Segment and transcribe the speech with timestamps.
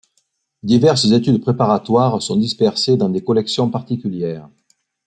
[0.63, 4.49] Diverses études préparatoires sont dispersées dans des collections particulières.